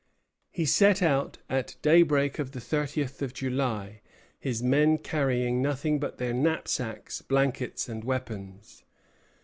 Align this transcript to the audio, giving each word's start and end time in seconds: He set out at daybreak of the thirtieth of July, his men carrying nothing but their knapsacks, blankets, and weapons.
He 0.49 0.65
set 0.65 1.03
out 1.03 1.37
at 1.47 1.75
daybreak 1.83 2.39
of 2.39 2.53
the 2.53 2.59
thirtieth 2.59 3.21
of 3.21 3.35
July, 3.35 4.01
his 4.39 4.63
men 4.63 4.97
carrying 4.97 5.61
nothing 5.61 5.99
but 5.99 6.17
their 6.17 6.33
knapsacks, 6.33 7.21
blankets, 7.21 7.87
and 7.87 8.03
weapons. 8.03 8.83